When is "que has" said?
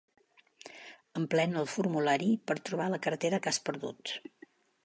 3.45-3.65